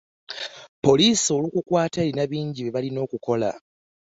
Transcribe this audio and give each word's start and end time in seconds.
Poliisi 0.85 1.27
olukukwaata 1.37 1.97
erina 2.03 2.23
bingi 2.31 2.59
byebalina 2.63 2.99
okukola. 3.05 3.49